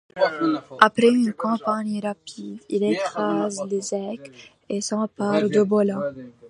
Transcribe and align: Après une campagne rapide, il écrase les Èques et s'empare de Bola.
Après 0.79 1.09
une 1.09 1.31
campagne 1.31 1.99
rapide, 2.01 2.59
il 2.69 2.81
écrase 2.83 3.61
les 3.69 3.93
Èques 3.93 4.55
et 4.67 4.81
s'empare 4.81 5.47
de 5.47 5.61
Bola. 5.61 6.01